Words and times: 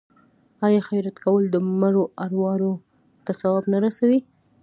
آیا 0.65 0.81
خیرات 0.87 1.17
کول 1.25 1.43
د 1.49 1.55
مړو 1.79 2.03
ارواو 2.25 2.73
ته 3.25 3.31
ثواب 3.39 3.63
نه 3.73 3.77
رسوي؟ 3.85 4.19